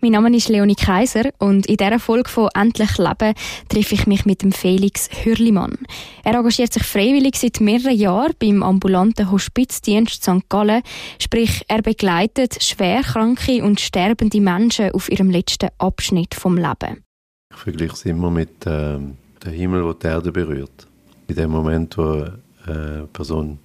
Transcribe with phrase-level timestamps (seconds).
[0.00, 3.34] Mein Name ist Leonie Kaiser und in dieser Folge von Endlich Leben
[3.68, 5.76] treffe ich mich mit dem Felix Hürlimann.
[6.22, 10.48] Er engagiert sich freiwillig seit mehreren Jahren beim ambulanten Hospizdienst St.
[10.48, 10.82] Gallen,
[11.18, 17.02] sprich er begleitet schwerkranke und sterbende Menschen auf ihrem letzten Abschnitt vom Leben.
[17.50, 20.86] Ich vergleiche es immer mit äh, dem Himmel, der die Erde berührt.
[21.26, 22.30] In dem Moment, wo äh,
[22.68, 23.58] eine Person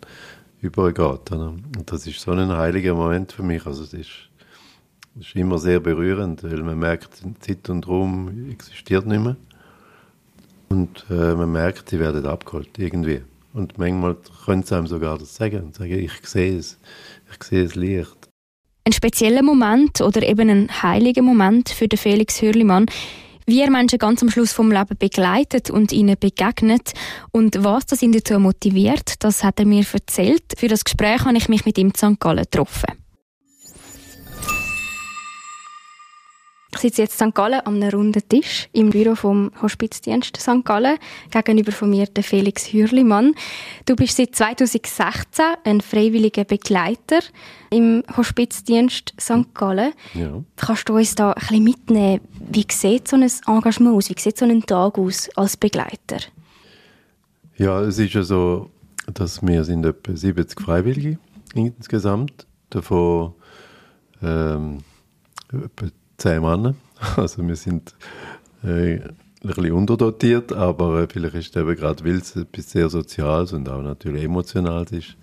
[0.61, 1.31] übergeht.
[1.31, 3.63] Und das ist so ein heiliger Moment für mich.
[3.67, 4.09] Also es ist
[5.15, 9.35] das ist immer sehr berührend, weil man merkt, Zeit und Raum existiert nicht mehr.
[10.69, 13.21] Und äh, man merkt, sie werden abgeholt, irgendwie.
[13.53, 16.79] Und manchmal können sie einem sogar das sagen und sagen, ich sehe es,
[17.31, 18.17] ich sehe das Licht.
[18.85, 22.87] Ein spezieller Moment oder eben ein heiliger Moment für den Felix Hürlimann,
[23.45, 26.93] wie er Menschen ganz am Schluss vom Leben begleitet und ihnen begegnet
[27.31, 30.43] und was das ihn dazu motiviert, das hat er mir erzählt.
[30.57, 32.19] Für das Gespräch habe ich mich mit ihm in St.
[32.19, 33.02] Gallen getroffen.
[36.73, 37.35] Ich sitze jetzt in St.
[37.35, 40.65] Gallen an einem runden Tisch im Büro vom Hospizdienst St.
[40.65, 40.97] Gallen.
[41.31, 43.35] Gegenüber von mir der Felix Hürlimann.
[43.85, 47.19] Du bist seit 2016 ein freiwilliger Begleiter
[47.69, 49.53] im Hospizdienst St.
[49.53, 49.93] Gallen.
[50.15, 50.43] Ja.
[50.55, 52.21] Kannst du uns da ein bisschen mitnehmen?
[52.51, 54.09] Wie sieht so ein Engagement aus?
[54.09, 56.17] Wie sieht so ein Tag aus als Begleiter?
[57.57, 58.71] Ja, es ist ja so,
[59.13, 61.19] dass wir sind etwa 70 Freiwillige
[61.53, 62.47] insgesamt.
[62.71, 63.33] Davon
[64.23, 64.79] ähm,
[65.51, 66.75] etwa zehn Männer.
[67.17, 67.93] Also wir sind
[68.63, 72.89] äh, ein bisschen unterdotiert, aber äh, vielleicht ist es eben gerade, weil es etwas sehr
[72.89, 75.17] Soziales und auch natürlich Emotionales ist,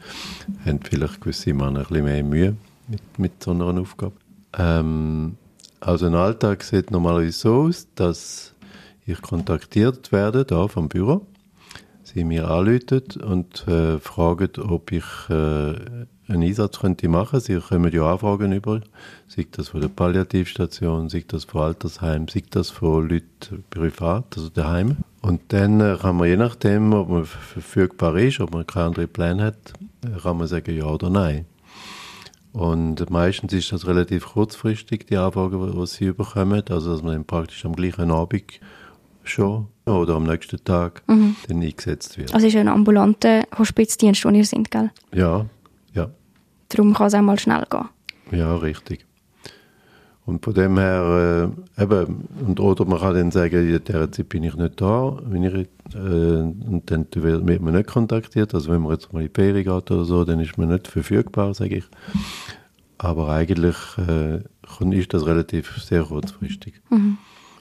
[0.67, 2.57] haben vielleicht gewisse Männer ein bisschen mehr Mühe
[2.89, 4.13] mit, mit so einer Aufgabe.
[4.59, 5.37] Ähm,
[5.81, 8.55] also ein Alltag sieht normalerweise so aus, dass
[9.07, 11.27] ich kontaktiert werde da vom Büro,
[12.13, 15.75] sie mir anrufen und äh, fragen, ob ich äh,
[16.31, 17.41] einen Einsatz könnte machen.
[17.41, 18.81] Sie kommen ja Anfragen über,
[19.29, 24.49] sei das von der Palliativstation, sei das von Altersheim, sei das von Leuten privat, also
[24.49, 24.99] daheim.
[25.23, 29.09] Und dann äh, kann man je nachdem, ob man verfügbar ist, ob man keine anderen
[29.09, 29.73] Pläne hat,
[30.05, 31.47] äh, kann man sagen ja oder nein.
[32.53, 37.65] Und meistens ist das relativ kurzfristig, die Anfragen, die sie bekommen, also dass man praktisch
[37.65, 38.61] am gleichen Abend
[39.31, 41.37] schon oder am nächsten Tag mhm.
[41.49, 42.35] dann eingesetzt wird.
[42.35, 44.91] Also es ist ein ambulanter Hospizdienst, wo ihr seid, gell?
[45.15, 45.47] Ja,
[45.95, 46.11] ja.
[46.69, 47.89] Darum kann es auch mal schnell gehen.
[48.33, 49.07] Ja, richtig.
[50.27, 54.29] Und von dem her, äh, eben, und, oder man kann dann sagen, in dieser Zeit
[54.29, 58.55] bin ich nicht da, wenn ich, äh, und dann wird man nicht kontaktiert.
[58.55, 60.87] Also wenn man jetzt mal in die Ferien geht oder so, dann ist man nicht
[60.87, 61.85] verfügbar, sage ich.
[62.99, 64.43] Aber eigentlich äh,
[64.91, 66.75] ist das relativ sehr kurzfristig.
[66.91, 67.19] Mhm.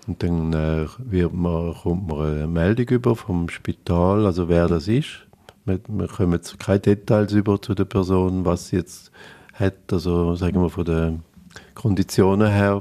[0.10, 4.88] Und dann äh, wird man, kommt man eine Meldung über vom Spital, also wer das
[4.88, 5.28] ist.
[5.66, 9.12] Wir, wir kommen jetzt keine Details über zu der Person, was sie jetzt
[9.54, 11.24] hat, also sagen wir von den
[11.76, 12.80] Konditionen her,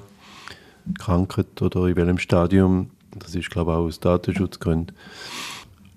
[0.98, 2.88] Krankheit oder in welchem Stadium.
[3.14, 4.96] Das ist, glaube ich, auch aus Datenschutzgründen.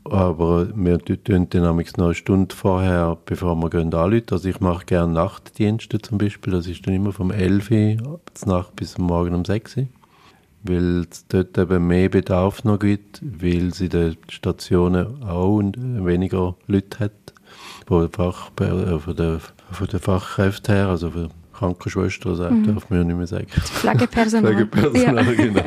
[0.04, 4.26] Aber wir tun dann noch eine Stunde vorher, bevor wir gehen, anrufen.
[4.32, 6.52] Also ich mache gerne Nachtdienste zum Beispiel.
[6.52, 9.88] Das ist dann immer vom 11 Uhr Nacht bis morgen um 6 Uhr
[10.64, 16.56] weil es dort eben mehr Bedarf noch gibt, weil es in den Stationen auch weniger
[16.68, 17.12] Leute hat,
[17.88, 19.40] von, Fach, äh, von, der,
[19.72, 22.74] von den Fachkräften her, also von Krankenschwestern, also mhm.
[22.74, 23.48] darf man ja nicht mehr sagen.
[23.48, 24.54] Pflegepersonal.
[24.54, 25.34] Pflegepersonal, ja.
[25.34, 25.64] genau.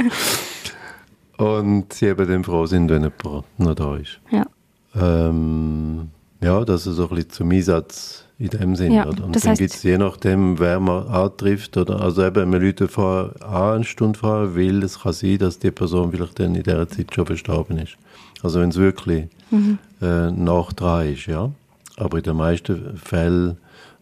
[1.37, 4.21] Und sie eben dann froh sind, wenn jemand noch da ist.
[4.31, 4.47] Ja.
[4.95, 8.97] Ähm, ja, dass es so ein bisschen zum Einsatz in dem Sinne.
[8.97, 9.25] Ja, oder?
[9.25, 13.35] Und dann gibt es je nachdem, wer man antrifft, oder, also eben, man Leute vor
[13.41, 17.15] eine Stunde vorher, weil es kann sein, dass die Person vielleicht dann in dieser Zeit
[17.15, 17.97] schon verstorben ist.
[18.43, 19.79] Also wenn es wirklich mhm.
[20.03, 21.51] äh, nach dran ist, ja.
[21.97, 23.57] Aber in den meisten Fällen,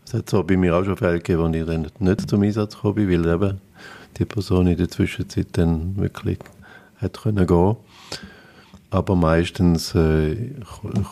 [0.06, 2.74] es hat so bei mir auch schon Fälle gegeben, wo ich dann nicht zum Einsatz
[2.74, 3.60] gekommen bin, weil eben
[4.18, 6.38] die Person in der Zwischenzeit dann wirklich
[6.96, 7.76] hat können gehen.
[8.90, 10.36] Aber meistens äh,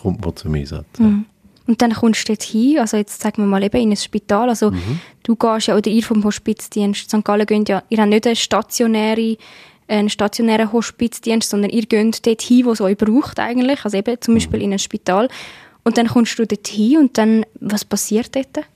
[0.02, 0.98] kommt man zum Einsatz.
[0.98, 1.26] Mhm.
[1.70, 4.48] Und dann kommst du jetzt hin, also jetzt sagen wir mal eben in ein Spital,
[4.48, 4.98] also mhm.
[5.22, 7.24] du gehst ja, oder ihr vom Hospizdienst St.
[7.24, 9.36] Gallen geht ja, ihr habt nicht eine stationäre
[9.86, 14.20] einen stationären Hospizdienst, sondern ihr geht dort hin, wo es euch braucht eigentlich, also eben
[14.20, 14.64] zum Beispiel mhm.
[14.64, 15.28] in ein Spital.
[15.84, 18.66] Und dann kommst du dort hin und dann, was passiert dort?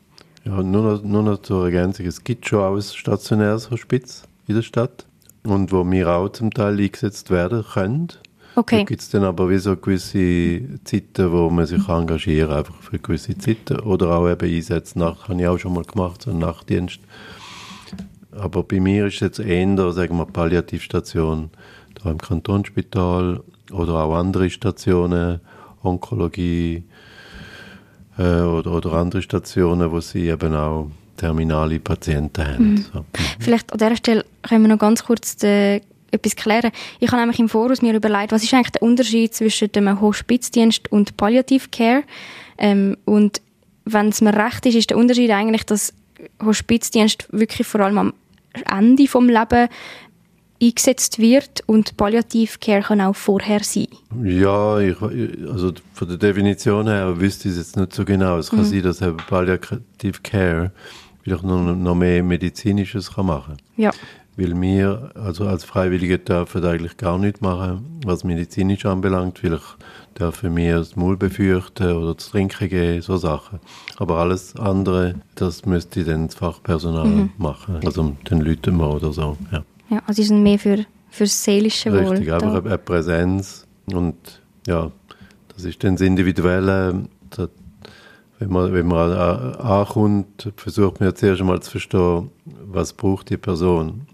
[0.44, 4.55] Ja, nur noch, nur noch zur Ergänzung, es gibt schon auch ein stationäres Hospiz, in
[4.55, 5.05] der Stadt
[5.43, 8.08] und wo wir auch zum Teil eingesetzt werden können.
[8.56, 8.79] Okay.
[8.79, 12.81] Da gibt es dann aber wie so gewisse Zeiten, wo man sich engagieren kann, einfach
[12.83, 13.81] für gewisse Zeiten.
[13.81, 17.01] Oder auch eben einsetzen, nach, habe ich auch schon mal gemacht, so einen Nachtdienst.
[18.33, 21.51] Aber bei mir ist es jetzt eher, sagen wir, Palliativstation,
[21.95, 23.43] da im Kantonsspital
[23.73, 25.41] oder auch andere Stationen,
[25.83, 26.85] Onkologie
[28.19, 32.71] äh, oder, oder andere Stationen, wo sie eben auch terminale Patienten haben.
[32.71, 32.85] Mhm.
[32.93, 33.05] So.
[33.39, 35.81] Vielleicht an dieser Stelle können wir noch ganz kurz den,
[36.15, 36.71] etwas klären.
[37.01, 40.91] Ich habe nämlich im Voraus mir überlegt, was ist eigentlich der Unterschied zwischen dem Hospizdienst
[40.91, 42.03] und Palliative Care?
[42.59, 43.41] Ähm, und
[43.85, 45.93] wenn es mir recht ist, ist der Unterschied eigentlich, dass
[46.43, 48.15] Hospizdienst wirklich vor allem am
[48.71, 49.69] Ende vom Leben
[50.63, 53.89] eingesetzt wird und Palliative Care kann auch vorher sein.
[54.23, 58.39] Ja, ich, also von der Definition her wüsste ich es jetzt nicht so genau.
[58.39, 58.65] Es kann Mhm.
[58.65, 60.73] sein, dass Palliative Care
[61.23, 63.91] vielleicht noch, noch mehr Medizinisches kann machen Ja.
[64.37, 69.39] Weil wir, also als Freiwillige, dürfen eigentlich gar nichts machen, was medizinisch anbelangt.
[69.39, 69.77] Vielleicht
[70.19, 73.61] dürfen wir das Maul befürchten oder zu trinken geben, so Sachen.
[73.97, 77.31] Aber alles andere, das müsste dann das Fachpersonal Mhm.
[77.39, 77.79] machen.
[77.85, 79.63] Also den Leuten wir oder so, ja.
[79.91, 80.79] Ja, also sie sind mehr für,
[81.11, 81.99] für das seelische Wohl.
[82.01, 82.39] Richtig, da.
[82.39, 83.67] einfach eine Präsenz.
[83.93, 84.17] Und
[84.67, 84.91] ja,
[85.55, 87.05] das ist dann das Individuelle.
[87.31, 87.51] Das,
[88.41, 92.31] wenn man, wenn man an- ankommt, versucht man ja zuerst einmal zu verstehen,
[92.67, 94.07] was braucht die Person.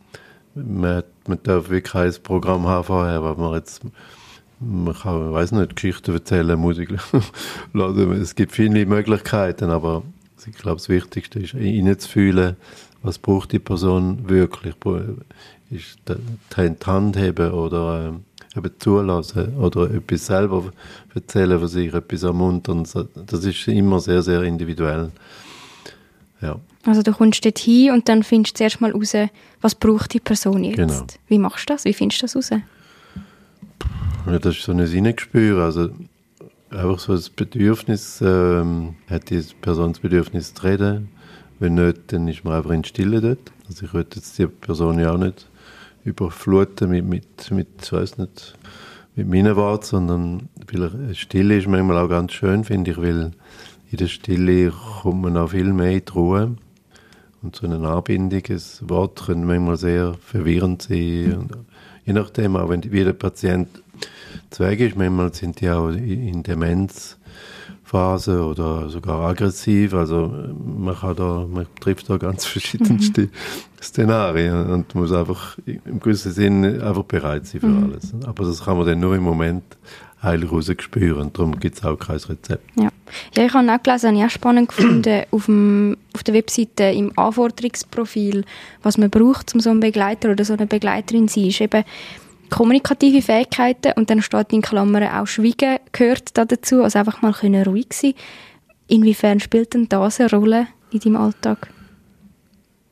[0.55, 3.83] Man, hat- man darf wirklich kein Programm haben vorher, weil man jetzt
[4.63, 6.91] man kann, ich weiß nicht, Geschichten erzählen, Musik
[7.73, 8.13] hören.
[8.21, 10.03] Es gibt viele Möglichkeiten, aber
[10.47, 12.57] ich glaube, das Wichtigste ist, reinzufühlen,
[13.03, 14.75] was braucht die Person wirklich.
[15.71, 18.25] Ist die Hand heben oder ähm,
[18.57, 20.73] eben zulassen oder etwas selber
[21.15, 22.87] erzählen von sich, etwas ermuntern.
[23.27, 25.11] Das ist immer sehr, sehr individuell.
[26.43, 29.15] Ja, Also du kommst dort hin und dann findest du zuerst mal raus,
[29.61, 30.77] was braucht die Person jetzt.
[30.77, 31.07] Genau.
[31.29, 31.85] Wie machst du das?
[31.85, 32.51] Wie findest du das raus?
[34.27, 35.63] Ja, das ist so ein Sinngespür.
[35.63, 35.91] Also
[36.71, 41.09] einfach so das Bedürfnis, ähm, hat die Person das Bedürfnis zu reden.
[41.59, 43.53] Wenn nicht, dann ist man einfach in Stille dort.
[43.69, 45.47] Also ich würde jetzt die Person ja auch nicht
[46.05, 48.55] überfluten mit, mit, mit ich weiß nicht,
[49.15, 53.33] mit meinen Worten, sondern vielleicht Stille ist manchmal auch ganz schön, finde ich, weil
[53.91, 54.73] in der Stille
[55.03, 56.55] kommt man auch viel mehr in die Ruhe.
[57.43, 61.39] Und so ein Wort kann manchmal sehr verwirrend sein.
[61.39, 61.57] Und
[62.05, 63.69] je nachdem, auch wenn wie der Patient
[64.51, 69.95] zu Weg ist, manchmal sind die auch in Demenzphase oder sogar aggressiv.
[69.95, 70.33] Also
[70.65, 73.31] man kann da, man trifft da ganz verschiedenste
[73.83, 78.13] Szenarien und muss einfach im gewissen Sinn einfach bereit sein für alles.
[78.25, 79.65] Aber das kann man dann nur im Moment
[80.23, 81.33] heilig rausspüren.
[81.33, 82.79] Darum gibt es auch kein Rezept.
[82.79, 82.90] Ja.
[83.37, 86.85] Ja, ich habe auch gelesen, habe ich auch spannend gefunden, auf, dem, auf der Webseite
[86.85, 88.45] im Anforderungsprofil,
[88.83, 91.85] was man braucht, um so ein Begleiter oder so eine Begleiterin zu sein, ist eben
[92.51, 97.33] kommunikative Fähigkeiten und dann steht in Klammern auch Schweigen gehört da dazu, also einfach mal
[97.33, 98.15] können ruhig sein.
[98.89, 101.69] Inwiefern spielt denn das eine Rolle in deinem Alltag?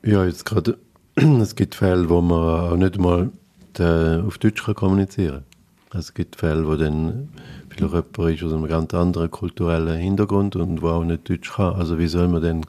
[0.03, 0.77] Ja, jetzt gerade,
[1.15, 3.31] es gibt Fälle, wo man auch nicht mal
[3.77, 5.48] äh, auf Deutsch kommunizieren kann.
[5.93, 7.29] Es gibt Fälle, wo dann
[7.69, 11.73] vielleicht jemand ist aus einem ganz anderen kulturellen Hintergrund und wo auch nicht Deutsch kann.
[11.75, 12.65] Also wie soll man denn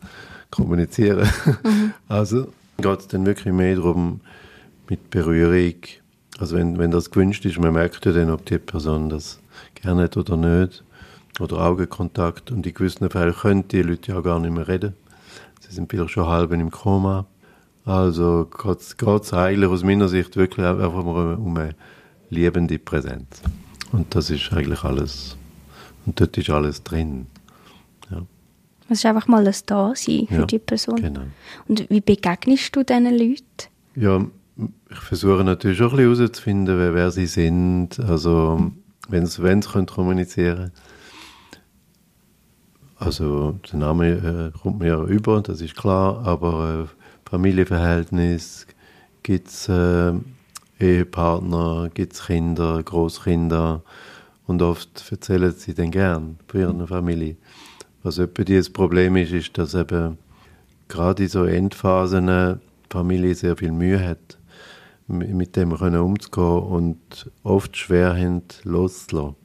[0.51, 1.29] kommunizieren?
[2.09, 4.21] Also geht es dann wirklich mehr darum,
[4.89, 5.75] mit Berührung,
[6.39, 9.41] also wenn, wenn das gewünscht ist, man merkt ja dann, ob die Person das
[9.75, 10.83] gerne hat oder nicht,
[11.39, 12.51] oder Augenkontakt.
[12.51, 14.95] Und in gewissen Fällen können die Leute ja gar nicht mehr reden.
[15.61, 17.27] Sie sind vielleicht schon halb im Koma.
[17.85, 21.75] Also geht es eigentlich aus meiner Sicht wirklich einfach um, um eine
[22.31, 23.43] liebende Präsenz.
[23.93, 25.37] Und das ist eigentlich alles.
[26.07, 27.27] Und dort ist alles drin.
[28.11, 28.23] Ja,
[28.89, 30.97] Es ist einfach mal das Da-Sein für Ja, die Person.
[30.97, 31.23] genau.
[31.69, 33.45] Und wie begegnest du diesen Leuten?
[33.97, 34.25] Ja,
[34.91, 37.99] ich versuche natürlich auch ein bisschen herauszufinden, wer, wer sie sind.
[38.01, 38.71] Also,
[39.09, 40.71] wenn sie wenn sie können kommunizieren
[42.97, 48.67] Also, der Name äh, kommt mir ja über, das ist klar, aber äh, Familienverhältnis,
[49.23, 50.13] gibt es äh,
[50.81, 53.83] Ehepartner, gibt es Kinder, Großkinder
[54.47, 57.37] und oft erzählen sie dann gern von ihrer Familie.
[58.03, 60.19] Was etwa dieses Problem ist, ist, dass eben
[60.89, 62.57] gerade in so Endphasen die
[62.89, 64.39] Familie sehr viel Mühe hat,
[65.07, 69.37] mit dem können umzugehen und oft schwer haben, loszulassen.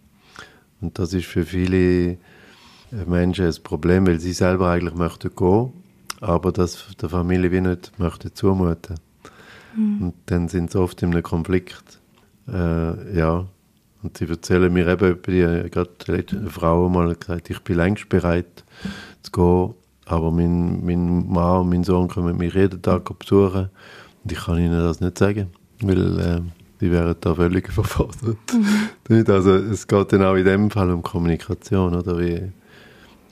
[0.82, 2.18] Und das ist für viele
[2.92, 5.74] äh, Menschen ein Problem, weil sie selber eigentlich möchten gehen,
[6.22, 9.05] aber das der Familie wie nicht möchten zumuten.
[9.76, 12.00] Und dann sind sie oft in einem Konflikt.
[12.48, 13.46] Äh, ja.
[14.04, 18.08] Und sie erzählen mir eben, etwa die, gerade letzte Frau mal gesagt, ich bin längst
[18.10, 18.64] bereit
[19.24, 19.74] zu gehen,
[20.06, 23.70] aber mein, mein Mann und mein Sohn kommen mich jeden Tag besuchen
[24.24, 25.48] Und ich kann ihnen das nicht sagen,
[25.82, 26.42] weil äh,
[26.82, 28.38] die wären da völlig überfordert.
[28.54, 29.26] Mhm.
[29.28, 32.52] Also es geht dann auch in dem Fall um Kommunikation, oder wie,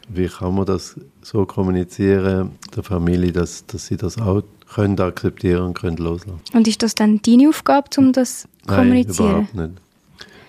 [0.10, 4.42] wie kann man das so kommunizieren der Familie, dass, dass sie das auch
[4.74, 6.42] können akzeptieren und können loslassen.
[6.54, 9.28] Und ist das dann deine Aufgabe, um das zu kommunizieren?
[9.28, 9.82] Nein, überhaupt nicht.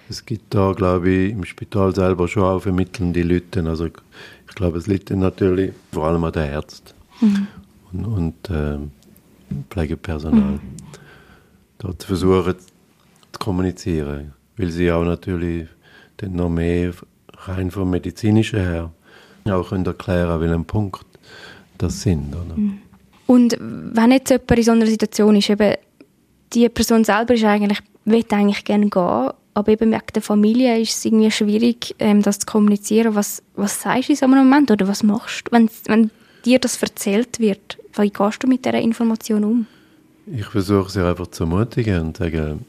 [0.09, 3.65] Es gibt da, glaube ich, im Spital selber schon auch vermittelnde Leute.
[3.67, 7.47] Also ich glaube, es liegt natürlich vor allem an den Ärzten mhm.
[7.93, 8.79] und, und äh,
[9.71, 10.41] Pflegepersonal.
[10.41, 10.61] Mhm.
[11.79, 12.55] Dort versuchen
[13.33, 15.69] zu kommunizieren, weil sie auch natürlich
[16.19, 16.93] dann noch mehr
[17.47, 18.91] rein vom medizinischen her
[19.53, 21.05] auch können erklären, welchen Punkt
[21.77, 22.35] das sind.
[22.35, 22.57] Oder?
[22.57, 22.79] Mhm.
[23.27, 25.75] Und wenn jetzt jemand in so einer Situation ist, eben
[26.53, 30.97] die Person selber ist eigentlich, will eigentlich gerne gehen, aber eben wegen der Familie ist
[30.97, 33.15] es irgendwie schwierig, ähm, das zu kommunizieren.
[33.15, 36.11] Was, was sagst du in so einem Moment oder was machst du, wenn, wenn
[36.45, 37.79] dir das erzählt wird?
[37.97, 39.67] Wie gehst du mit dieser Information um?
[40.27, 42.65] Ich versuche sie einfach zu ermutigen und sagen,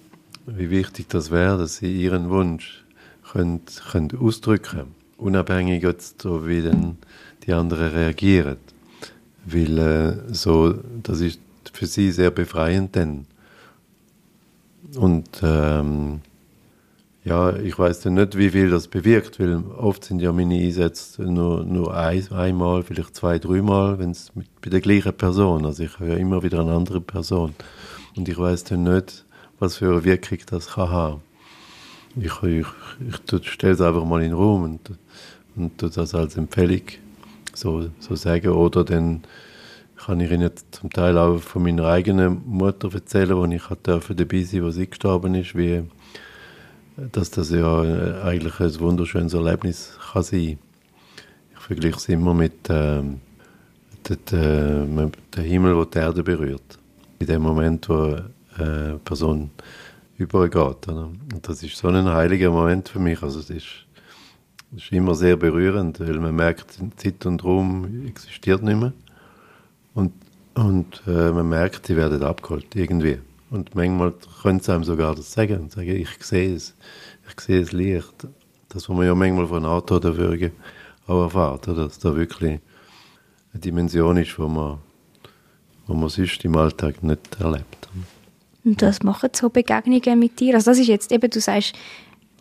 [0.46, 2.84] wie wichtig das wäre, dass sie ihren Wunsch
[3.32, 6.98] können, können ausdrücken können, unabhängig jetzt wie denn
[7.46, 8.58] die anderen reagieren.
[9.46, 11.40] Weil äh, so, das ist
[11.72, 13.28] für sie sehr befreiend dann.
[14.96, 16.22] Und ähm,
[17.25, 21.24] ja, ich weiß dann nicht, wie viel das bewirkt, weil oft sind ja meine Einsätze
[21.24, 26.00] nur, nur ein, einmal, vielleicht zwei, dreimal, wenn es bei der gleichen Person, also ich
[26.00, 27.56] ja immer wieder eine andere Person.
[28.16, 29.25] Und ich weiß dann nicht,
[29.58, 31.22] was für eine Wirkung das kann haben.
[32.16, 32.68] Ich, ich,
[33.10, 34.92] ich stelle es einfach mal in den Raum und,
[35.56, 36.84] und das als Empfehlung
[37.56, 38.50] so, so sagen.
[38.50, 39.24] Oder dann
[39.96, 44.64] kann ich Ihnen zum Teil auch von meiner eigenen Mutter erzählen, wo ich dabei sein
[44.64, 45.84] wo sie gestorben ist, wie
[46.98, 50.60] dass das ja äh, eigentlich ein wunderschönes Erlebnis kann sein.
[51.54, 53.02] Ich vergleiche es immer mit äh,
[54.32, 56.80] dem Himmel, der die Erde berührt.
[57.20, 58.18] In dem Moment, wo
[58.58, 59.50] eine Person
[60.18, 60.88] übergeht.
[60.88, 61.08] Oder?
[61.08, 63.22] Und das ist so ein heiliger Moment für mich.
[63.22, 63.85] Also es ist,
[64.75, 68.94] ist immer sehr berührend, weil man merkt, Zeit und Raum existiert nicht mehr.
[69.94, 70.12] Und,
[70.53, 73.20] und äh, man merkt, sie werden abgeholt, irgendwie.
[73.50, 76.75] Und manchmal können sie einem sogar das sagen und sagen, ich sehe es,
[77.29, 78.27] ich sehe das Licht.
[78.70, 80.51] Das, was man ja manchmal von Auto dafür
[81.08, 82.60] auch erfahrt, dass da wirklich
[83.53, 84.79] eine Dimension ist, die man,
[85.88, 87.88] wo man sonst im Alltag nicht erlebt.
[88.65, 90.55] Und das machen so Begegnungen mit dir?
[90.55, 91.75] Also das ist jetzt eben, du sagst,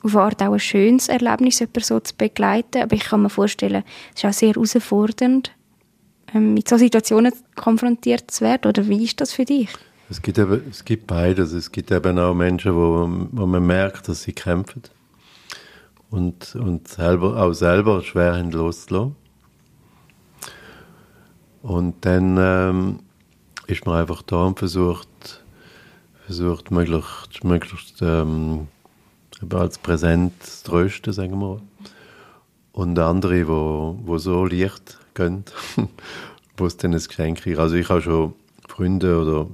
[0.04, 3.82] auf Art auch ein schönes Erlebnis, jemanden so zu begleiten, aber ich kann mir vorstellen,
[4.14, 5.50] es ist auch sehr herausfordernd,
[6.34, 9.70] ähm, mit solchen Situationen konfrontiert zu werden, oder wie ist das für dich?
[10.10, 11.52] Es gibt, eben, es gibt beides.
[11.52, 14.82] Es gibt eben auch Menschen, wo, wo man merkt, dass sie kämpfen
[16.10, 19.16] und, und selber, auch selber schwer haben loszulassen.
[21.62, 22.98] Und dann ähm,
[23.66, 25.42] ist man einfach da und versucht,
[26.26, 28.68] versucht möglichst, möglichst ähm,
[29.52, 31.60] als Präsent zu trösten, sagen wir.
[32.72, 35.44] Und andere, wo, wo so leicht gehen,
[36.56, 37.58] wo es dann ein Geschenk ist.
[37.58, 38.34] Also ich habe schon
[38.68, 39.48] Freunde oder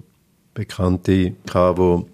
[0.55, 2.05] Bekannte gehabt, die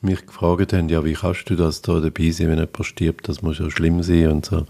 [0.00, 3.42] mich gefragt haben, ja, wie kannst du das da dabei sein, wenn jemand stirbt, das
[3.42, 4.64] muss ja schlimm sein und so.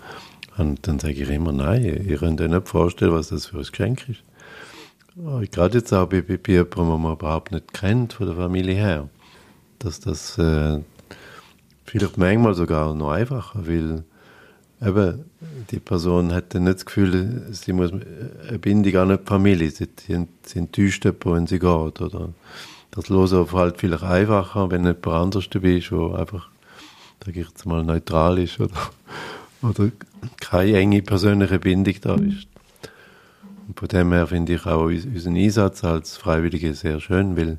[0.59, 3.65] Und dann sage ich immer, nein, ihr könnt euch nicht vorstellen, was das für ein
[3.65, 4.23] Geschenk ist.
[5.51, 9.09] Gerade jetzt auch bei, bei jemandem, den man überhaupt nicht kennt, von der Familie her.
[9.79, 10.81] Dass das äh,
[11.91, 14.05] vielleicht manchmal sogar noch einfacher, weil
[14.81, 15.25] eben,
[15.71, 19.89] die Person hat dann nicht das Gefühl, sie muss eine Bindung an eine Familie, sie,
[20.07, 22.31] sie, enttäuscht jemanden, wenn sie geht, oder
[22.93, 26.49] das Losen halt vielleicht einfacher, wenn jemand anders dabei ist, der einfach,
[27.25, 28.91] sage ich jetzt mal, neutral ist oder,
[29.63, 29.91] oder
[30.41, 32.47] keine enge persönliche Bindung da ist.
[33.67, 37.59] Und von dem her finde ich auch unseren Einsatz als Freiwillige sehr schön, weil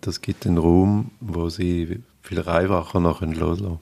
[0.00, 3.78] das gibt einen Raum, wo sie viel einfacher noch loslassen können.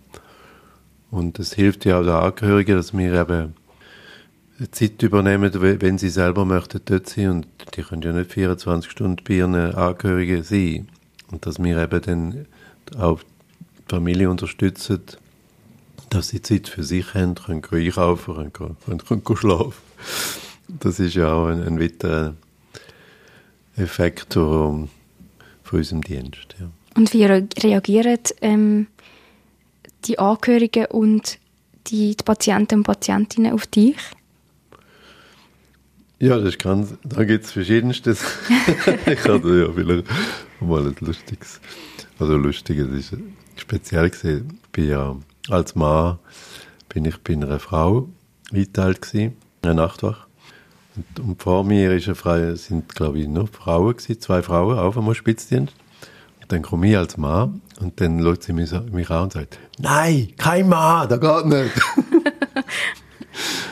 [1.11, 3.55] Und es hilft ja auch den Angehörigen, dass wir eben
[4.71, 7.47] Zeit übernehmen, wenn sie selber möchten dort sein und
[7.77, 10.89] die können ja nicht 24 Stunden bei ihren Angehörigen sein.
[11.31, 12.47] Und dass wir eben dann
[12.99, 15.01] auch die Familie unterstützen,
[16.11, 19.83] dass sie Zeit für sich haben, können einkaufen, können, können, können schlafen.
[20.69, 22.35] Das ist ja auch ein, ein weiterer
[23.77, 24.89] Effekt von
[25.71, 26.55] unserem Dienst.
[26.61, 26.71] Ja.
[26.95, 28.87] Und wie reagieren ähm,
[30.05, 31.39] die Angehörigen und
[31.89, 33.97] die, die Patienten und Patientinnen auf dich?
[36.21, 38.25] Ja, das ganz, da gibt es verschiedenstes.
[39.07, 40.07] ich hatte ja vielleicht
[40.61, 41.61] mal ein lustiges,
[42.19, 43.21] also lustiges, ist
[43.57, 44.59] speziell gesehen.
[44.65, 45.17] Ich bin ja,
[45.51, 46.19] als Mann
[46.89, 48.09] bin ich bei einer Frau
[48.53, 50.27] eingeteilt gewesen, eine Nachtwache.
[50.97, 54.79] Und, und, vor mir ist eine Frau, sind glaube ich nur Frauen gewesen, zwei Frauen,
[54.79, 55.75] auch vom Hospizdienst.
[56.49, 60.29] Dann komme ich als Mann und dann schaut sie mich, mich an und sagt, nein,
[60.37, 61.73] kein Mann, das geht nicht.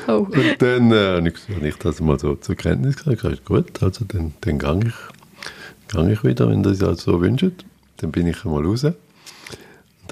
[0.08, 0.26] oh.
[0.30, 4.34] Und dann äh, habe ich, ich das mal so zur Kenntnis gesagt, gut, also dann,
[4.40, 7.64] dann gehe ich, gang ich wieder, wenn das so also wünscht.
[7.98, 8.84] Dann bin ich einmal raus.
[8.84, 8.96] Und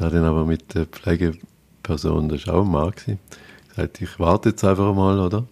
[0.01, 4.65] habe dann aber mit der Pflegeperson, das war auch ein Mann, gesagt, ich warte jetzt
[4.65, 5.45] einfach mal, oder?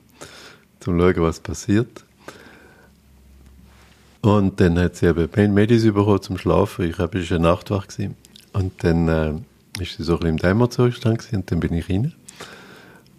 [0.81, 2.05] Zum schauen, was passiert.
[4.21, 6.91] Und dann hat sie eben Pain Medis bekommen zum Schlafen.
[6.91, 8.17] Ich habe eine Nachtwach gewesen.
[8.53, 11.89] Und dann äh, ist sie so ein bisschen im Dämmerzustand gewesen, und dann bin ich
[11.89, 12.13] rein.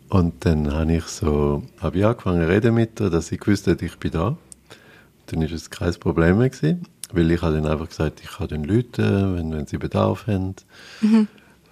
[0.09, 3.67] Und dann habe ich so, habe ich angefangen zu reden mit ihr, dass sie gewusst
[3.67, 4.27] hat, ich bin da.
[4.27, 4.37] Und
[5.27, 8.47] dann ist es kein Problem mehr gewesen, weil ich habe dann einfach gesagt, ich kann
[8.47, 10.55] den Leuten, wenn, wenn sie Bedarf haben.
[11.01, 11.27] Mhm.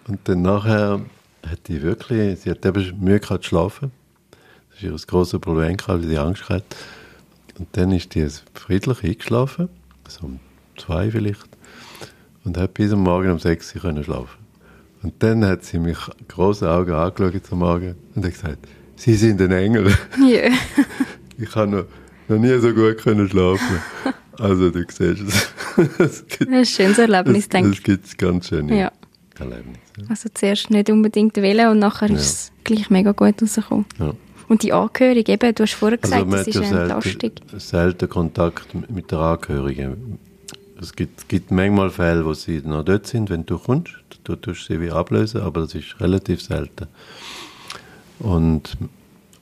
[0.07, 1.01] Und dann nachher
[1.45, 3.91] hat die wirklich, sie hat eben Mühe gehabt zu schlafen.
[4.69, 6.77] Das ist ihr großes Problem weil sie Angst hatte.
[7.57, 9.69] Und dann ist die friedlich eingeschlafen,
[10.07, 10.39] so um
[10.77, 11.47] zwei vielleicht,
[12.43, 14.37] und hat bis am Morgen um sechs können schlafen.
[15.03, 15.97] Und dann hat sie mich
[16.27, 19.95] große Augen angeschaut zum Morgen und hat gesagt, Sie sind ein Engel.
[20.19, 20.51] Yeah.
[21.37, 21.85] ich habe noch,
[22.27, 23.79] noch nie so gut können schlafen.
[24.39, 25.53] Also du siehst es.
[25.99, 27.77] es gibt, ein schönes Erlebnis, es, denke ich.
[27.77, 28.91] Es gibt ganz schöne ja.
[29.37, 29.79] Erlebnisse.
[29.97, 30.03] Ja.
[30.09, 32.15] Also zuerst nicht unbedingt wählen und nachher ja.
[32.15, 33.85] ist es gleich mega gut rausgekommen.
[33.99, 34.13] Ja.
[34.47, 37.31] Und die Angehörigen, eben, du hast vorher also gesagt, also das ist eine Entlastung.
[37.57, 40.19] selten Kontakt mit der Angehörigen.
[40.79, 43.93] Es gibt, gibt manchmal Fälle, wo sie noch dort sind, wenn du kommst.
[44.23, 46.87] Du tust sie wie ablösen, aber das ist relativ selten.
[48.19, 48.77] Und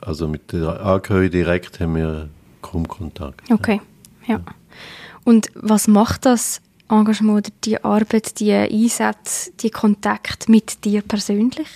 [0.02, 2.30] also mit der Angehörigen direkt haben wir
[2.62, 3.50] kaum Kontakt.
[3.52, 3.82] Okay,
[4.28, 4.40] ja.
[5.24, 11.68] Und was macht das Engagement, die Arbeit, die Einsätze, die Kontakt mit dir persönlich?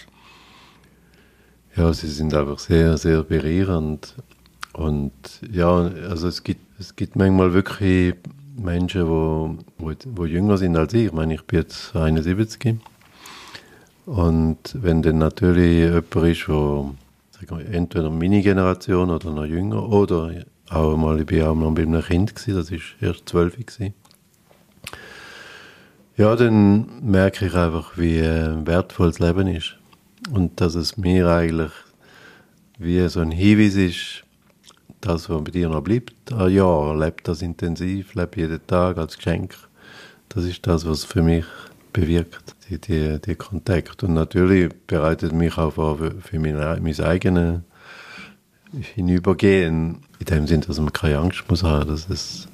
[1.79, 4.13] Ja, sie sind einfach sehr, sehr berührend.
[4.73, 5.13] Und
[5.49, 8.15] ja, also es gibt, es gibt manchmal wirklich
[8.57, 11.05] Menschen, wo, wo, wo jünger sind als ich.
[11.05, 12.75] Ich meine, ich bin jetzt 71.
[14.05, 16.95] Und wenn dann natürlich jemand ist, wo
[17.31, 20.33] sagen wir, entweder meine Generation oder noch jünger oder
[20.69, 23.57] auch mal, ich war auch mal bei einem Kind, gewesen, das war erst zwölf.
[26.17, 29.78] Ja, dann merke ich einfach, wie wertvoll das Leben ist.
[30.31, 31.71] Und dass es mir eigentlich
[32.77, 34.23] wie so ein Hinweis ist,
[35.01, 39.17] das, was bei dir noch bleibt, ein Jahr, lebt das intensiv, lebt jeden Tag als
[39.17, 39.55] Geschenk.
[40.29, 41.45] Das ist das, was für mich
[41.93, 44.03] bewirkt, die, die, die Kontakt.
[44.03, 47.61] Und natürlich bereitet mich auch vor für, für mein, mein eigenes
[48.95, 52.47] Hinübergehen, in dem Sinne, dass man keine Angst muss haben, dass es,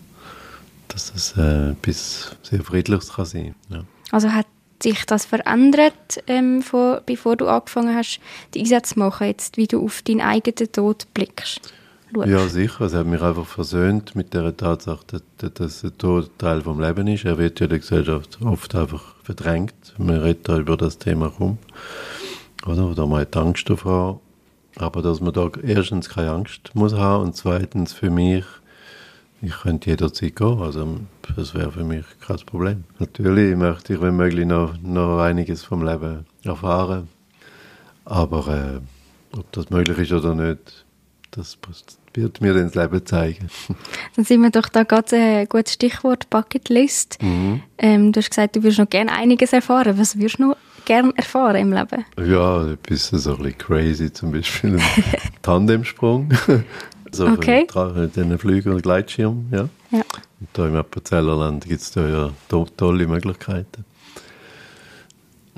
[0.87, 3.55] dass es äh, bis sehr friedlich kann sein.
[3.69, 3.83] Ja.
[4.11, 4.45] Also hat
[4.81, 8.19] sich das verändert, ähm, von, bevor du angefangen hast,
[8.53, 11.73] die Einsätze zu machen, jetzt, wie du auf deinen eigenen Tod blickst?
[12.13, 12.27] Schaust?
[12.27, 12.85] Ja, sicher.
[12.85, 15.05] Es hat mich einfach versöhnt mit der Tatsache,
[15.37, 17.25] dass, dass der Tod Teil vom Leben ist.
[17.25, 19.73] Er wird ja in der Gesellschaft oft einfach verdrängt.
[19.97, 21.57] Man redet da über das Thema rum.
[22.65, 22.87] Oder?
[22.87, 24.21] Oder man hat Angst davor.
[24.77, 28.45] Aber dass man da erstens keine Angst muss haben und zweitens für mich
[29.41, 30.99] ich könnte jederzeit gehen, also
[31.35, 32.83] das wäre für mich kein Problem.
[32.99, 37.07] Natürlich möchte ich, wenn möglich, noch, noch einiges vom Leben erfahren.
[38.05, 40.85] Aber äh, ob das möglich ist oder nicht,
[41.31, 41.57] das
[42.13, 43.49] wird mir dann das Leben zeigen.
[44.15, 47.21] Dann sind wir doch da ganz ein gutes Stichwort Bucketlist.
[47.21, 47.61] Mhm.
[47.77, 49.97] Ähm, du hast gesagt, du würdest noch gerne einiges erfahren.
[49.97, 52.05] Was würdest du noch gerne erfahren im Leben?
[52.17, 54.81] Ja, ein bisschen so ein bisschen crazy, zum Beispiel ein
[55.41, 56.29] Tandemsprung.
[57.11, 57.65] Also okay.
[58.13, 59.69] den Flügen und Gleitschirm, ja.
[59.91, 60.01] ja.
[60.45, 63.83] Und da im Appenzellerland gibt es da ja to tolle Möglichkeiten.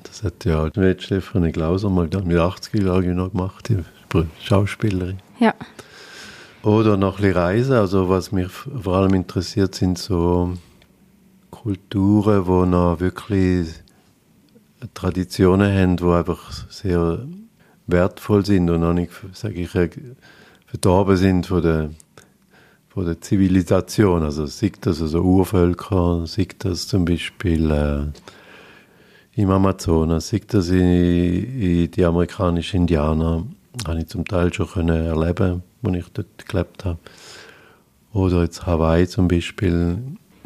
[0.02, 3.84] Das hat ja die Stefanie Glauser mal mit 80 Jahren noch gemacht, die
[4.41, 5.19] Schauspielerin.
[5.39, 5.54] Ja.
[6.63, 7.73] Oder noch ein bisschen Reisen.
[7.73, 10.54] Also was mich vor allem interessiert, sind so
[11.52, 13.67] Kulturen, die noch wirklich
[14.93, 17.28] Traditionen haben, die einfach sehr
[17.88, 19.69] wertvoll sind und noch nicht, sage ich,
[20.65, 21.89] verdorben sind von der,
[22.97, 24.23] von der Zivilisation.
[24.23, 30.79] Also sieht das also Urvölker, sieht das zum Beispiel äh, im Amazonas, sieht das in,
[30.79, 33.45] in die amerikanischen Indianer,
[33.88, 36.97] habe ich zum Teil schon können erleben, als ich dort gelebt habe.
[38.13, 39.99] Oder jetzt Hawaii zum Beispiel.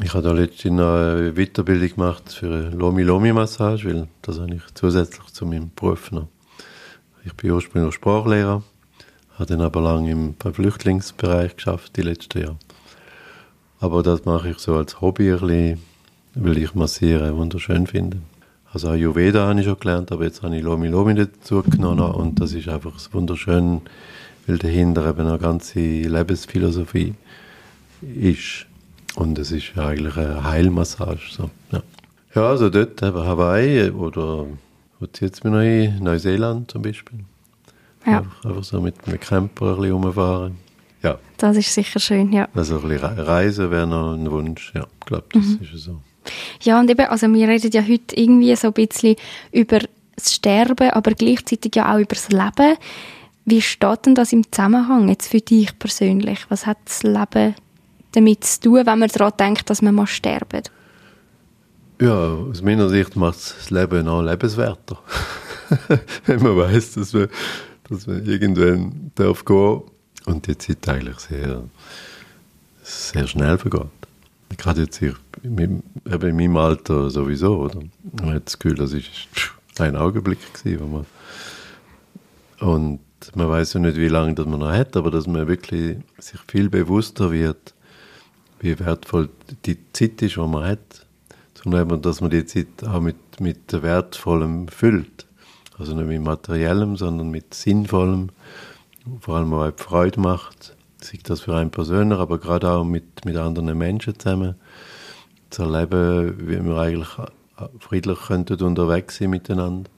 [0.04, 5.32] Ich habe da letztens eine Weiterbildung gemacht für eine Lomi-Lomi-Massage, weil das habe ich zusätzlich
[5.32, 6.28] zu meinem Beruf noch.
[7.24, 8.62] Ich bin ursprünglich Sprachlehrer
[9.42, 12.56] habe dann aber lange im Flüchtlingsbereich geschafft, die letzten Jahre.
[13.80, 15.82] Aber das mache ich so als Hobby ein bisschen,
[16.34, 18.18] weil ich Massieren wunderschön finde.
[18.72, 22.40] Also Ayurveda habe ich schon gelernt, aber jetzt habe ich Lomi Lomi dazu genommen und
[22.40, 23.80] das ist einfach wunderschön,
[24.46, 27.14] weil dahinter eben eine ganze Lebensphilosophie
[28.00, 28.66] ist.
[29.16, 31.20] Und es ist eigentlich eine Heilmassage.
[31.30, 31.50] So.
[31.72, 31.82] Ja.
[32.34, 34.46] Ja, also dort Hawaii oder
[35.00, 35.98] wo zieht es mich noch ein?
[36.00, 37.18] Neuseeland zum Beispiel.
[38.06, 38.18] Ja.
[38.18, 40.56] Einfach, einfach so mit einem Camper ein bisschen rumfahren.
[41.02, 42.48] Ja, Das ist sicher schön, ja.
[42.54, 44.72] also ein bisschen Re- Reisen wäre noch ein Wunsch.
[44.74, 45.58] Ja, ich glaube, das Mhm.
[45.62, 46.00] ist so.
[46.62, 49.16] Ja, und eben, also wir reden ja heute irgendwie so ein bisschen
[49.50, 49.80] über
[50.14, 52.76] das Sterben, aber gleichzeitig ja auch über das Leben.
[53.44, 56.46] Wie steht denn das im Zusammenhang jetzt für dich persönlich?
[56.48, 57.56] Was hat das Leben
[58.12, 60.62] damit zu tun, wenn man daran denkt, dass man mal sterben?
[62.00, 64.98] Ja, aus meiner Sicht macht es das Leben noch lebenswerter.
[66.26, 67.28] Wenn man weiß, dass man,
[67.92, 69.82] dass man irgendwann darf gehen
[70.26, 71.64] und die Zeit eigentlich sehr,
[72.82, 73.86] sehr schnell vergeht.
[74.56, 77.80] Gerade jetzt ich, in meinem- Alter sowieso, oder?
[78.12, 79.06] Man hat das Gefühl, das ist
[79.78, 81.06] ein Augenblick gewesen, man
[82.60, 83.00] und
[83.34, 86.40] man weiß ja nicht, wie lange das man noch hat, aber dass man wirklich sich
[86.46, 87.74] viel bewusster wird,
[88.60, 89.28] wie wertvoll
[89.64, 91.06] die Zeit ist, die man hat.
[91.64, 95.26] Beispiel, dass man die Zeit auch mit, mit Wertvollem füllt.
[95.82, 98.28] Also nicht mit Materiellem, sondern mit Sinnvollem,
[99.18, 100.76] vor allem die Freude macht.
[101.00, 104.54] Sei das für einen persönlich, aber gerade auch mit, mit anderen Menschen zusammen
[105.50, 107.08] zu erleben, wie wir eigentlich
[107.80, 109.90] friedlich könnten unterwegs sein miteinander.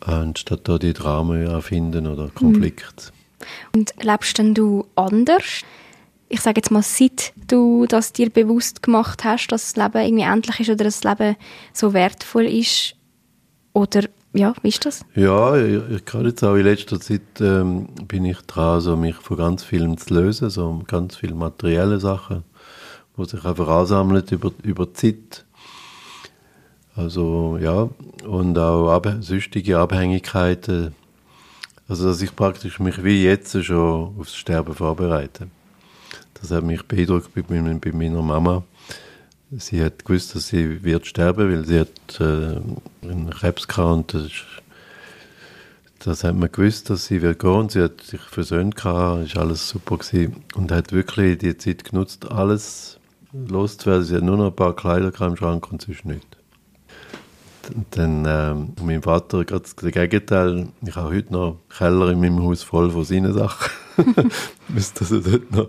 [0.00, 3.12] Anstatt da die Dramen erfinden oder Konflikte.
[3.72, 5.62] Und lebst denn du anders?
[6.28, 10.24] Ich sage jetzt mal, seit du das dir bewusst gemacht hast, dass das Leben irgendwie
[10.24, 11.36] endlich ist oder das Leben
[11.72, 12.96] so wertvoll ist?
[13.72, 15.04] Oder, ja, wie ist das?
[15.14, 19.36] Ja, ich, gerade jetzt auch in letzter Zeit ähm, bin ich dran, so mich von
[19.36, 22.44] ganz vielen zu lösen, so ganz viele materielle Sachen,
[23.16, 25.44] die sich einfach ansammeln über, über Zeit.
[26.94, 27.88] Also ja,
[28.26, 30.94] und auch ab, sonstige Abhängigkeiten.
[31.88, 35.48] Also dass ich praktisch mich wie jetzt schon aufs Sterben vorbereite.
[36.34, 38.62] Das hat mich beeindruckt bei, bei meiner Mama.
[39.56, 42.60] Sie hat gewusst, dass sie wird sterben, weil sie hat äh,
[43.02, 44.44] einen Krebs gehabt und das, ist,
[45.98, 49.36] das hat man gewusst, dass sie wird gehen und sie hat sich versöhnt gehabt, ist
[49.36, 53.00] alles super gewesen und hat wirklich die Zeit genutzt, alles
[53.32, 54.04] loszuwerden.
[54.04, 56.28] Sie hat nur noch ein paar Kleider im Schrank und sonst nichts.
[57.74, 62.20] Und dann ähm, mein Vater, gerade das Gegenteil, ich habe heute noch einen Keller in
[62.20, 63.68] meinem Haus voll von seinen Sachen.
[64.68, 65.68] Müsste also dort noch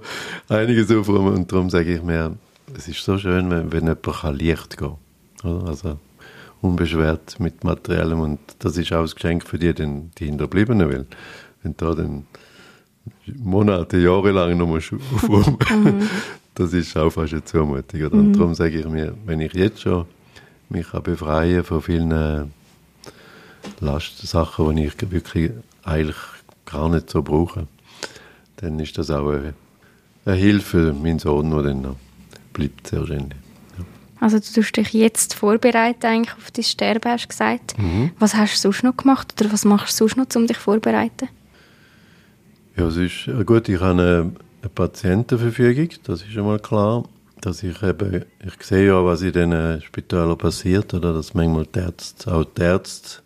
[0.50, 2.38] einiges aufräumen und darum sage ich mir,
[2.77, 4.95] es ist so schön, wenn, wenn jemand kann Licht gehen
[5.43, 5.67] kann.
[5.67, 5.97] Also
[6.62, 11.05] unbeschwert mit Materiellem und das ist auch ein Geschenk für die, den, die Hinterbliebenen, weil
[11.63, 12.25] wenn da dann
[13.25, 15.57] Monate, Jahre lang noch musst aufräumen,
[16.53, 18.01] das ist auch fast eine Zumutung.
[18.01, 18.13] Oder?
[18.13, 20.05] Und darum sage ich mir, wenn ich jetzt schon
[20.69, 22.45] mich kann befreien von vielen äh,
[23.79, 25.51] Lastsachen, die ich wirklich
[25.84, 26.17] eigentlich
[26.65, 27.67] gar nicht so brauche,
[28.57, 29.53] dann ist das auch eine,
[30.25, 31.95] eine Hilfe für meinen Sohn, der dann noch
[32.53, 33.37] bleibt, sehr wahrscheinlich.
[34.19, 37.73] Also du tust dich jetzt vorbereiten eigentlich auf dein Sterben, hast du gesagt.
[38.19, 41.27] Was hast du sonst noch gemacht oder was machst du sonst noch, um dich vorzubereiten?
[42.77, 47.03] Ja, es ist gut, ich habe eine, eine Patientenverfügung, das ist schon mal klar.
[47.41, 51.79] Dass ich eben, ich sehe ja, was in diesen Spitälern passiert, oder dass manchmal die
[51.79, 53.23] Ärzte, auch die Ärzte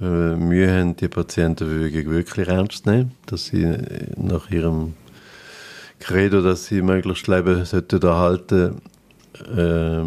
[0.00, 3.72] äh, Mühe haben, die Patientenverfügung wirklich ernst zu nehmen, dass sie
[4.16, 4.94] nach ihrem
[5.98, 8.80] Credo, dass sie möglichst Leben sollten erhalten,
[9.56, 10.02] äh,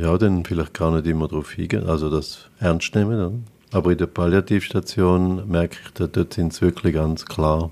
[0.00, 3.14] ja, dann vielleicht gar nicht immer darauf eingehen, also das ernst nehmen.
[3.14, 3.32] Oder?
[3.72, 7.70] Aber in der Palliativstation merke ich, da- dort sind sie wirklich ganz klar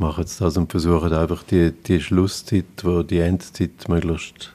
[0.00, 4.50] machen jetzt das und versuchen einfach die, die Schlusszeit, wo die Endzeit möglichst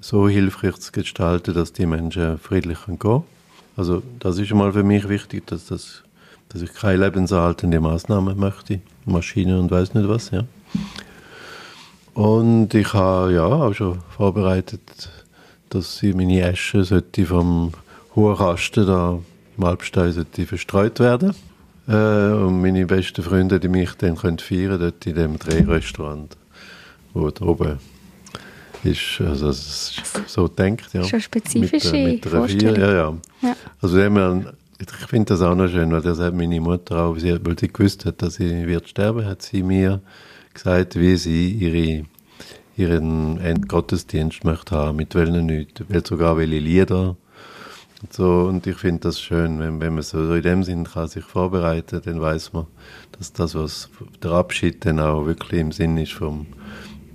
[0.00, 3.22] so hilfreich zu gestalten, dass die Menschen friedlich gehen können.
[3.76, 6.02] Also das ist schon mal für mich wichtig, dass, das,
[6.48, 10.44] dass ich keine lebenserhaltende Maßnahmen möchte, Maschinen und weiß nicht was, ja.
[12.14, 14.80] Und ich habe ja auch schon vorbereitet,
[15.70, 17.72] dass sie meine Asche sollte vom
[18.14, 19.18] hohen Kasten da
[19.56, 21.34] im Alpstein sollte verstreut werden.
[21.88, 26.36] Äh, und meine besten Freunde, die mich dann können feiern dort in dem Drehrestaurant,
[27.14, 27.78] wo da oben
[28.84, 29.20] ist.
[29.20, 31.04] Also es ist so denkt, ja.
[31.04, 33.14] Schon spezifische mit, äh, mit Vier, ja, ja.
[33.42, 33.56] Ja.
[33.80, 37.68] Also ich finde das auch noch schön, weil das hat meine Mutter auch, weil sie
[37.68, 40.00] gewusst hat, dass sie wird sterben, hat sie mir
[40.54, 42.04] gesagt, wie sie ihre,
[42.76, 47.16] ihren Endgottesdienst möchte haben, mit welchen nicht, weil sogar welche Lieder
[48.02, 48.42] und so.
[48.48, 52.00] Und ich finde das schön, wenn, wenn man so in dem Sinn kann sich vorbereiten,
[52.04, 52.66] dann weiß man,
[53.18, 53.90] dass das, was
[54.22, 56.46] der Abschied dann auch wirklich im Sinn ist vom,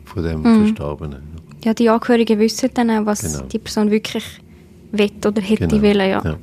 [0.05, 0.65] von dem Mhm.
[0.65, 1.23] Verstorbenen.
[1.63, 3.45] Ja, die Angehörigen wissen dann auch, was Genau.
[3.47, 4.23] die Person wirklich
[4.91, 6.09] will oder hätte Genau, wollen.
[6.09, 6.21] Ja.
[6.23, 6.37] ja.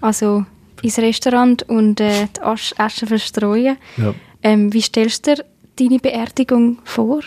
[0.00, 0.44] Also
[0.82, 3.76] ins Restaurant und äh, die Asch Asche verstreuen.
[3.96, 4.14] Ja.
[4.42, 5.44] Ähm, wie stellst du dir
[5.76, 7.20] deine Beerdigung vor?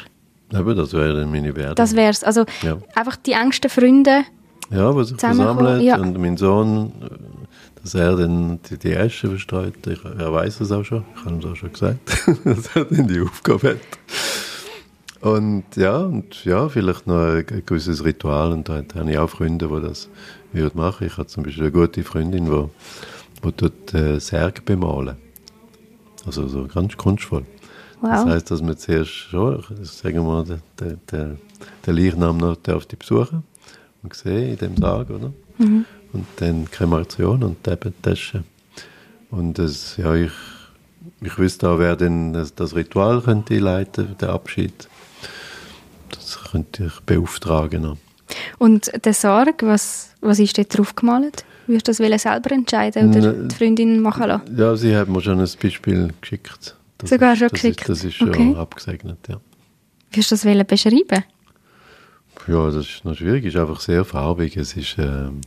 [0.54, 1.76] Eben, das wäre meine Werte.
[1.76, 2.24] Das wär's.
[2.24, 2.78] Also Ja.
[2.96, 4.24] einfach die engsten Freunde.
[4.72, 5.98] Ja, was sich versammelt ja.
[5.98, 10.72] und mein Sohn, äh, dass er dann die, die Asche verstreut, ich, er weiß es
[10.72, 12.00] auch schon, ich habe ihm das auch schon gesagt,
[12.46, 13.78] dass er dann die Aufgabe hat.
[15.22, 19.18] Und ja, und ja, vielleicht noch ein, ein gewisses Ritual und da, da habe ich
[19.18, 20.08] auch Freunde, die das
[20.54, 21.08] würden machen.
[21.08, 22.70] Ich habe zum Beispiel eine gute Freundin, die,
[23.44, 25.18] die dort äh, Särge bemalen.
[26.26, 27.44] Also so ganz kunstvoll.
[28.02, 28.30] Das Wow.
[28.32, 31.38] heißt, dass man zuerst schon, sagen wir mal, den, den, den,
[31.86, 33.44] den Leichnam noch darf die besuchen
[34.04, 35.34] und sehen in dem Sarg, oder?
[35.58, 35.86] Mhm.
[36.14, 38.44] Und dann Kremation und eben Tasche.
[39.32, 40.32] Und das, ja, ich,
[41.22, 44.88] ich wüsste auch, wer denn das, das Ritual könnte leiten, den Abschied.
[46.12, 47.82] Das könnte ich beauftragen.
[47.84, 47.98] noch.
[48.58, 51.44] Und der Sarg, was, was ist dort drauf gemalt?
[51.68, 54.58] Würdest du das selber entscheiden oder die Freundin machen lassen?
[54.58, 56.76] Ja, sie hat mir schon ein Beispiel geschickt.
[57.00, 57.82] Das Sogar ist, schon das geschickt?
[57.82, 58.56] Ist, das ist schon Okay.
[58.56, 59.40] abgesegnet, ja.
[60.12, 61.24] Würdest du das wollen beschreiben?
[62.48, 63.46] Ja, das ist noch schwierig.
[63.46, 64.56] Es ist einfach sehr farbig.
[64.58, 65.42] Es ist, ähm,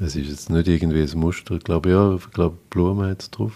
[0.00, 1.54] es ist jetzt nicht irgendwie ein Muster.
[1.56, 3.52] Ich glaube, ja, ich glaube, Blumen hat es drauf.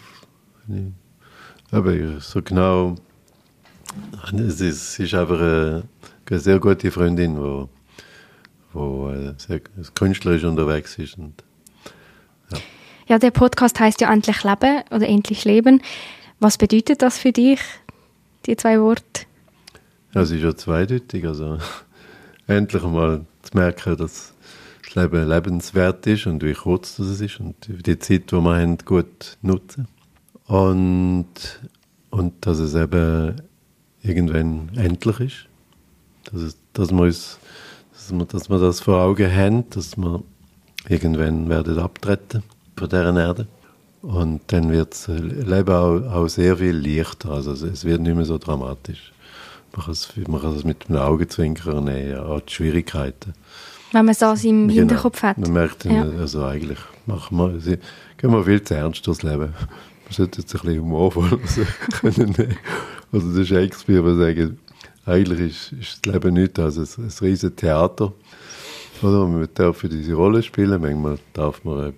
[1.70, 2.94] Aber so genau.
[4.32, 5.84] Es ist, ist einfach eine,
[6.28, 7.68] eine sehr gute Freundin, die wo,
[8.72, 9.60] wo, äh, sehr
[9.94, 11.18] künstlerisch unterwegs ist.
[11.18, 11.44] Und
[13.08, 15.80] Ja, der Podcast heißt ja endlich leben oder endlich leben.
[16.40, 17.60] Was bedeutet das für dich,
[18.46, 19.26] die zwei Worte?
[20.16, 21.26] ja, es ist ja zweideutig.
[21.26, 21.58] Also,
[22.46, 24.32] endlich mal zu merken, dass
[24.82, 28.78] das Leben lebenswert ist und wie kurz das ist und die Zeit, die wir haben,
[28.78, 29.88] gut nutzen.
[30.46, 31.26] Und,
[32.08, 33.42] und dass es eben
[34.02, 35.36] irgendwann endlich ist.
[36.32, 37.38] Dass, es, dass, wir uns,
[37.92, 40.22] dass, wir, dass wir das vor Augen haben, dass wir
[40.88, 42.42] irgendwann werden abtreten
[42.74, 43.48] von dieser Erde.
[44.06, 47.30] Und dann wird das Leben auch, auch sehr viel leichter.
[47.32, 49.12] Also es- es wird nicht mehr so dramatisch.
[49.74, 53.34] Man kann es, man kann es mit einem Augenzwinkern nehmen, auch die Schwierigkeiten.
[53.92, 54.78] Wenn man das im Genau.
[54.80, 55.38] Hinterkopf hat.
[55.38, 56.02] Man merkt, Ja.
[56.20, 57.78] also eigentlich machen wir,
[58.16, 59.38] gehen wir viel zu ernst durchs Leben.
[60.04, 61.62] Man sollte jetzt ein bisschen humorvoll also,
[62.00, 62.56] können nehmen.
[63.12, 64.58] Also der Shakespeare würde sagen,
[65.04, 68.12] eigentlich ist, ist das Leben nichts als ein, ein riesiges Theater.
[69.02, 69.26] Oder?
[69.26, 71.92] Man darf für diese Rolle spielen, manchmal darf man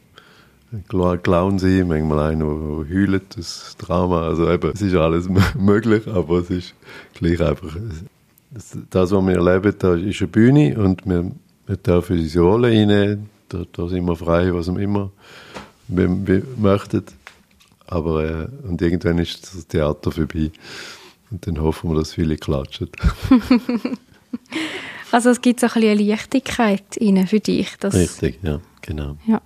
[0.88, 4.26] Clown sein, manchmal einer, der heult, das Drama.
[4.26, 5.28] Also eben, es ist alles
[5.59, 6.74] möglich, aber es ist
[7.14, 7.76] gleich einfach.
[8.50, 11.31] Das, das, was wir erleben, da ist eine Bühne und wir,
[11.66, 13.31] wir dürfen diese Rolle reinnehmen.
[13.48, 15.11] Da, da sind wir frei, was wir immer
[15.88, 17.04] wir, wir möchten.
[17.87, 20.50] Aber äh, und irgendwann ist das Theater vorbei.
[21.31, 22.90] Und dann hoffen wir, dass viele klatschen.
[25.11, 26.85] Also es gibt so ein bisschen eine Leichtigkeit
[27.26, 27.68] für dich.
[27.83, 29.16] Richtig, ja, genau.
[29.26, 29.40] Ja.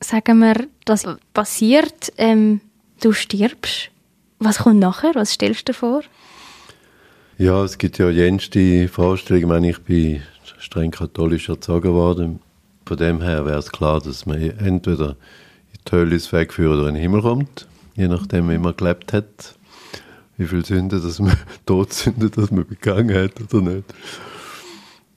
[0.00, 2.60] Sagen wir, das passiert, ähm,
[3.00, 3.90] du stirbst.
[4.38, 5.14] Was kommt nachher?
[5.14, 6.02] Was stellst du dir vor?
[7.36, 9.44] Ja, es gibt ja jenste Vorstellungen.
[9.44, 10.22] Ich meine, ich bin
[10.58, 12.40] streng katholisch erzogen worden.
[12.86, 15.10] Von dem her wäre es klar, dass man entweder
[15.72, 19.12] in die Hölle ins Wegführen oder in den Himmel kommt, je nachdem, wie man gelebt
[19.12, 19.56] hat,
[20.36, 23.84] wie viel Sünden, dass man Todsünden, dass man begangen hat oder nicht.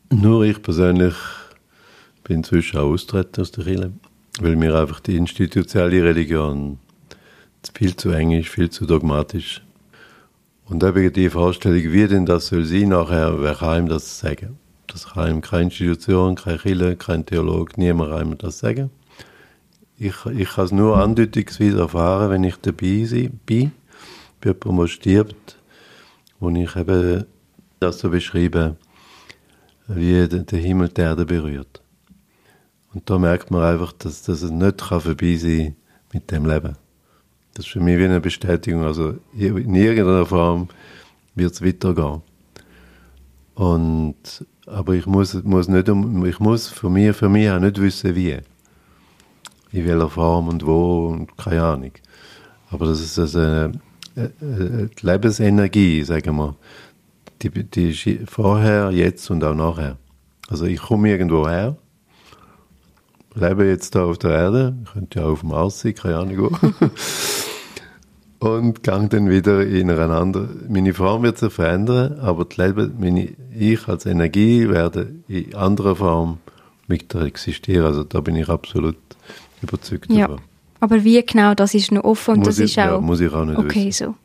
[0.10, 1.15] Nur ich persönlich
[2.24, 3.91] bin inzwischen auch austreten aus der Kirche,
[4.41, 6.80] weil mir einfach die institutionelle Religion
[7.75, 9.62] viel zu eng ist, viel zu dogmatisch.
[10.65, 14.58] Und eben die Vorstellung, wie denn das soll sein nachher, wer kann ihm das sagen?
[14.88, 18.89] Das kann ihm keine Institution, keine Kirche, kein Theologe, niemand kann ihm das sagen.
[19.97, 23.06] Ich, ich kann es nur andeutungsweise erfahren, wenn ich dabei
[23.45, 23.71] bin,
[24.41, 25.58] bei jemandem, der stirbt,
[26.39, 27.25] wo ich eben
[27.80, 28.75] das so beschreibe,
[29.88, 31.81] wie der Himmel die Erde berührt.
[32.93, 35.75] Und da merkt man einfach, dass, dass es nicht kann vorbei sein
[36.13, 36.75] mit dem Leben.
[37.54, 38.84] Das ist für mich wie eine Bestätigung.
[38.84, 40.69] Also in irgendeiner Form
[41.36, 42.21] wird es weitergehen.
[43.56, 48.15] Und, aber ich muss, muss nicht, ich muss für mich, für mich auch nicht wissen,
[48.15, 48.39] wie.
[49.73, 51.91] In welcher Form und wo und keine Ahnung.
[52.69, 53.71] Aber das ist also eine,
[54.15, 56.56] die Lebensenergie, sagen wir,
[57.41, 59.97] die, die ist vorher, jetzt und auch nachher.
[60.49, 61.77] Also ich komme irgendwo her,
[63.36, 66.38] lebe jetzt da auf der Erde, könnte ja auch auf dem Mars sein, keine Ahnung
[66.39, 66.58] wo.
[68.39, 70.50] und gang dann wieder in eine andere.
[70.67, 75.96] Meine Form wird sich verändern, aber das Leben, meine, ich als Energie werde in anderer
[75.96, 76.39] Form
[76.88, 77.86] weiter existieren.
[77.86, 78.98] Also da bin ich absolut
[79.62, 80.28] überzeugt Ja.
[80.28, 80.41] davon.
[80.80, 82.86] Aber wie genau, das ist noch offen und Muss das ich- ist auch...
[82.94, 84.08] ja, muss ich auch nicht Okay, wissen.
[84.08, 84.15] so.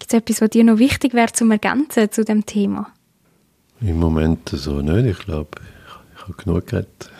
[0.00, 2.88] Gibt es etwas, was dir noch wichtig wäre zum Ergänzen zu dem Thema?
[3.80, 5.50] Im Moment so nicht, ich glaube,
[6.28, 7.10] habe genug geredet.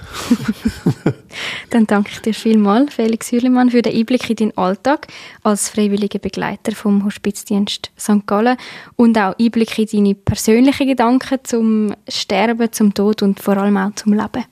[1.70, 5.08] Dann danke ich dir vielmals, Felix Hürlimann, für den Einblick in deinen Alltag
[5.42, 8.26] als freiwilliger Begleiter vom Hospizdienst St.
[8.26, 8.56] Gallen
[8.96, 13.94] und auch Einblick in deine persönlichen Gedanken zum Sterben, zum Tod und vor allem auch
[13.94, 14.44] zum Leben.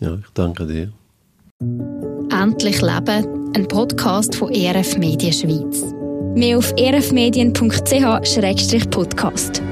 [0.00, 0.92] Ja, ich danke dir.
[2.30, 5.84] Endlich Leben, ein Podcast von ERF Medien Schweiz.
[6.34, 9.62] Mehr auf erfmedien.ch-podcast.